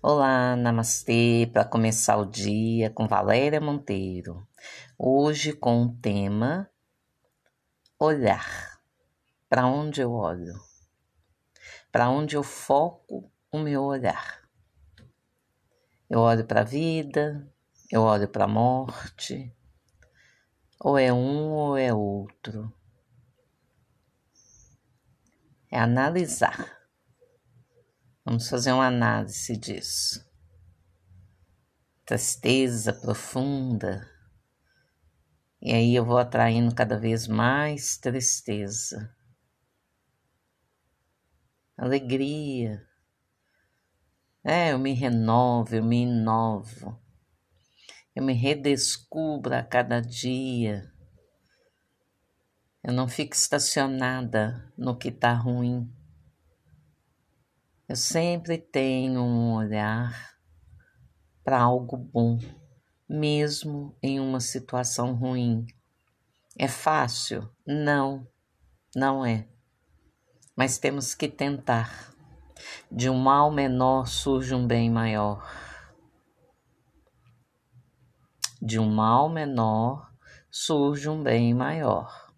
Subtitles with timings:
[0.00, 4.46] Olá, namastê, para começar o dia com Valéria Monteiro.
[4.96, 6.70] Hoje com o tema
[7.98, 8.80] olhar.
[9.48, 10.54] Para onde eu olho?
[11.90, 14.48] Para onde eu foco o meu olhar?
[16.08, 17.52] Eu olho para a vida,
[17.90, 19.52] eu olho para a morte,
[20.78, 22.72] ou é um ou é outro.
[25.68, 26.77] É analisar
[28.28, 30.22] Vamos fazer uma análise disso.
[32.04, 34.06] Tristeza profunda.
[35.62, 39.16] E aí eu vou atraindo cada vez mais tristeza.
[41.74, 42.86] Alegria.
[44.44, 47.00] É, eu me renovo, eu me inovo.
[48.14, 50.92] Eu me redescubro a cada dia.
[52.84, 55.90] Eu não fico estacionada no que está ruim.
[57.88, 60.36] Eu sempre tenho um olhar
[61.42, 62.38] para algo bom,
[63.08, 65.66] mesmo em uma situação ruim.
[66.58, 67.48] É fácil?
[67.66, 68.28] Não,
[68.94, 69.48] não é.
[70.54, 72.14] Mas temos que tentar.
[72.92, 75.50] De um mal menor surge um bem maior.
[78.60, 80.12] De um mal menor
[80.50, 82.34] surge um bem maior.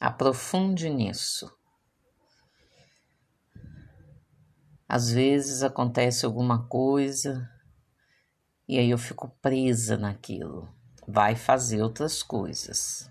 [0.00, 1.55] Aprofunde nisso.
[4.88, 7.50] Às vezes acontece alguma coisa
[8.68, 10.68] e aí eu fico presa naquilo.
[11.08, 13.10] Vai fazer outras coisas.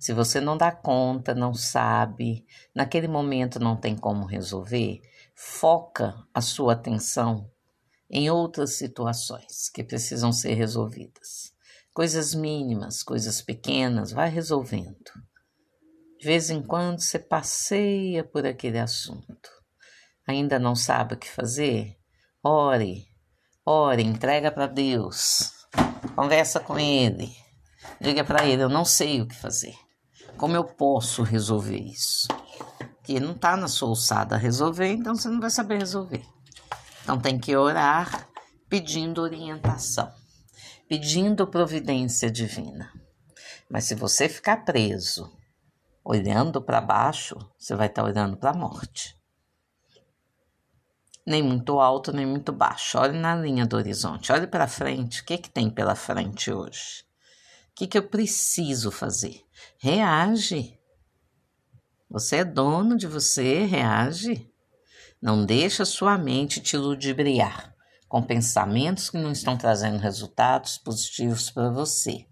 [0.00, 5.00] Se você não dá conta, não sabe, naquele momento não tem como resolver,
[5.36, 7.48] foca a sua atenção
[8.10, 11.54] em outras situações que precisam ser resolvidas.
[11.94, 15.12] Coisas mínimas, coisas pequenas, vai resolvendo.
[16.18, 19.61] De vez em quando você passeia por aquele assunto
[20.26, 21.96] ainda não sabe o que fazer,
[22.42, 23.06] ore,
[23.66, 25.52] ore, entrega para Deus,
[26.14, 27.30] conversa com Ele,
[28.00, 29.74] diga para Ele: Eu não sei o que fazer,
[30.36, 32.28] como eu posso resolver isso?
[33.02, 36.24] Que não está na sua alçada resolver, então você não vai saber resolver.
[37.02, 38.28] Então tem que orar
[38.68, 40.10] pedindo orientação,
[40.88, 42.92] pedindo providência divina.
[43.68, 45.28] Mas se você ficar preso,
[46.04, 49.20] olhando para baixo, você vai estar tá olhando para a morte
[51.26, 52.98] nem muito alto, nem muito baixo.
[52.98, 55.22] Olhe na linha do horizonte, olhe para frente.
[55.22, 57.04] O que, que tem pela frente hoje?
[57.70, 59.42] O que, que eu preciso fazer?
[59.78, 60.78] Reage.
[62.10, 64.50] Você é dono de você, reage.
[65.20, 67.72] Não deixa sua mente te ludibriar
[68.08, 72.26] com pensamentos que não estão trazendo resultados positivos para você.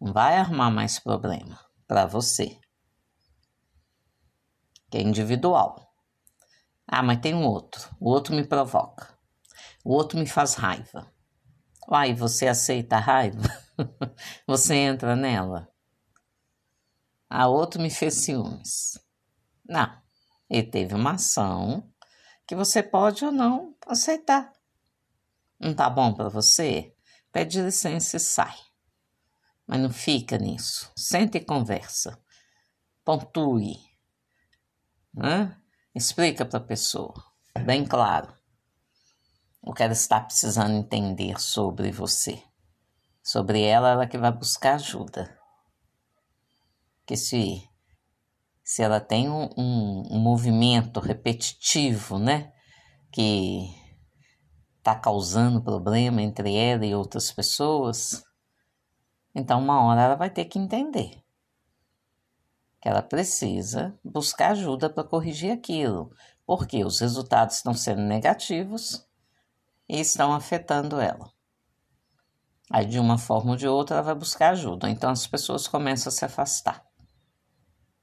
[0.00, 2.58] Não vai arrumar mais problema para você.
[4.90, 5.91] Que é individual.
[6.86, 7.88] Ah, mas tem um outro.
[8.00, 9.08] O outro me provoca.
[9.84, 11.12] O outro me faz raiva.
[11.88, 13.42] Uai, você aceita a raiva?
[14.46, 15.68] você entra nela?
[17.28, 18.98] A outro me fez ciúmes.
[19.66, 19.90] Não,
[20.50, 21.90] ele teve uma ação
[22.46, 24.52] que você pode ou não aceitar.
[25.58, 26.94] Não tá bom para você?
[27.32, 28.56] Pede licença e sai.
[29.66, 30.92] Mas não fica nisso.
[30.96, 32.20] Senta e conversa.
[33.04, 33.76] Pontue.
[35.16, 35.61] Hã?
[35.94, 37.12] Explica para a pessoa,
[37.66, 38.32] bem claro,
[39.60, 42.42] o que ela está precisando entender sobre você.
[43.22, 45.38] Sobre ela, ela que vai buscar ajuda.
[47.04, 47.62] Que se,
[48.64, 52.50] se ela tem um, um, um movimento repetitivo, né?
[53.12, 53.68] Que
[54.78, 58.24] está causando problema entre ela e outras pessoas,
[59.34, 61.21] então uma hora ela vai ter que entender
[62.82, 66.10] que ela precisa buscar ajuda para corrigir aquilo,
[66.44, 69.06] porque os resultados estão sendo negativos
[69.88, 71.30] e estão afetando ela.
[72.68, 74.90] Aí, de uma forma ou de outra, ela vai buscar ajuda.
[74.90, 76.84] Então, as pessoas começam a se afastar.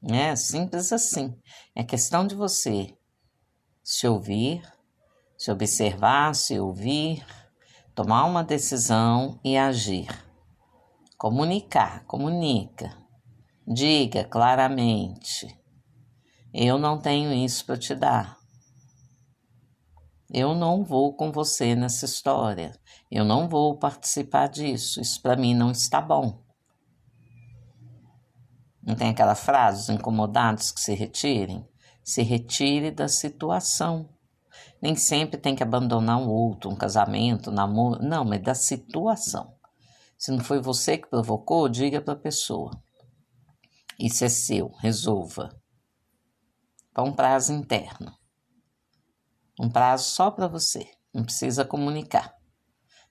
[0.01, 1.37] É simples assim.
[1.75, 2.97] É questão de você
[3.83, 4.61] se ouvir,
[5.37, 7.25] se observar, se ouvir,
[7.93, 10.07] tomar uma decisão e agir.
[11.17, 12.97] Comunicar, comunica.
[13.71, 15.47] Diga claramente:
[16.51, 18.39] eu não tenho isso para te dar.
[20.31, 22.71] Eu não vou com você nessa história.
[23.11, 24.99] Eu não vou participar disso.
[24.99, 26.43] Isso para mim não está bom.
[28.81, 31.63] Não tem aquela frase, os incomodados que se retirem?
[32.03, 34.09] Se retire da situação.
[34.81, 38.01] Nem sempre tem que abandonar um outro, um casamento, um namoro.
[38.01, 39.53] Não, mas da situação.
[40.17, 42.71] Se não foi você que provocou, diga para a pessoa.
[43.99, 45.49] Isso é seu, resolva.
[46.93, 48.13] Para um prazo interno.
[49.59, 50.89] Um prazo só para você.
[51.13, 52.33] Não precisa comunicar.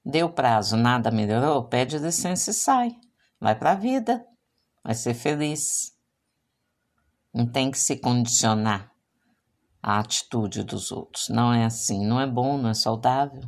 [0.03, 2.97] Deu prazo, nada melhorou, pede licença e sai.
[3.39, 4.25] Vai para a vida,
[4.83, 5.93] vai ser feliz.
[7.35, 8.91] Não tem que se condicionar
[9.83, 11.29] à atitude dos outros.
[11.29, 13.43] Não é assim, não é bom, não é saudável.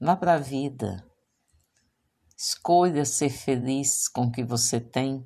[0.00, 1.06] Vá para a vida.
[2.36, 5.24] Escolha ser feliz com o que você tem,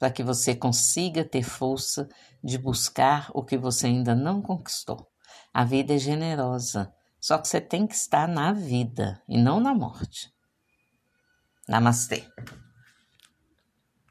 [0.00, 2.08] para que você consiga ter força
[2.42, 5.06] de buscar o que você ainda não conquistou.
[5.52, 9.74] A vida é generosa, só que você tem que estar na vida e não na
[9.74, 10.32] morte.
[11.68, 12.24] Namastê.